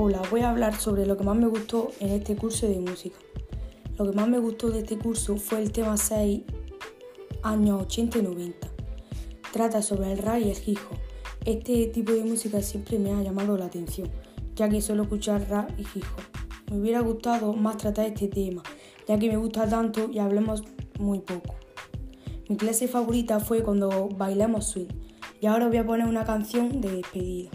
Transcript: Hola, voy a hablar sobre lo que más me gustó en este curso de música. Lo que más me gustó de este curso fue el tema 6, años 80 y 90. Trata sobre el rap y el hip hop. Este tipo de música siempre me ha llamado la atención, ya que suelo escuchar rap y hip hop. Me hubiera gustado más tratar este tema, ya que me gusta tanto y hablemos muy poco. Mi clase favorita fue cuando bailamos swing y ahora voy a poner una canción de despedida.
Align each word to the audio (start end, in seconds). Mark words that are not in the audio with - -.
Hola, 0.00 0.22
voy 0.30 0.42
a 0.42 0.50
hablar 0.50 0.78
sobre 0.78 1.06
lo 1.06 1.16
que 1.16 1.24
más 1.24 1.36
me 1.36 1.48
gustó 1.48 1.90
en 1.98 2.10
este 2.10 2.36
curso 2.36 2.68
de 2.68 2.78
música. 2.78 3.18
Lo 3.98 4.08
que 4.08 4.16
más 4.16 4.28
me 4.28 4.38
gustó 4.38 4.70
de 4.70 4.78
este 4.78 4.96
curso 4.96 5.36
fue 5.38 5.60
el 5.60 5.72
tema 5.72 5.96
6, 5.96 6.42
años 7.42 7.82
80 7.82 8.18
y 8.18 8.22
90. 8.22 8.68
Trata 9.52 9.82
sobre 9.82 10.12
el 10.12 10.18
rap 10.18 10.38
y 10.38 10.50
el 10.50 10.56
hip 10.64 10.78
hop. 10.88 10.98
Este 11.44 11.86
tipo 11.86 12.12
de 12.12 12.22
música 12.22 12.62
siempre 12.62 13.00
me 13.00 13.10
ha 13.10 13.20
llamado 13.22 13.58
la 13.58 13.64
atención, 13.64 14.08
ya 14.54 14.68
que 14.68 14.80
suelo 14.80 15.02
escuchar 15.02 15.48
rap 15.50 15.68
y 15.76 15.82
hip 15.82 16.04
hop. 16.14 16.70
Me 16.70 16.80
hubiera 16.80 17.00
gustado 17.00 17.52
más 17.54 17.78
tratar 17.78 18.06
este 18.06 18.28
tema, 18.28 18.62
ya 19.08 19.18
que 19.18 19.28
me 19.28 19.36
gusta 19.36 19.68
tanto 19.68 20.08
y 20.12 20.20
hablemos 20.20 20.62
muy 21.00 21.18
poco. 21.18 21.56
Mi 22.48 22.56
clase 22.56 22.86
favorita 22.86 23.40
fue 23.40 23.64
cuando 23.64 24.08
bailamos 24.10 24.66
swing 24.66 24.92
y 25.40 25.46
ahora 25.46 25.66
voy 25.66 25.78
a 25.78 25.84
poner 25.84 26.06
una 26.06 26.24
canción 26.24 26.80
de 26.80 26.98
despedida. 26.98 27.50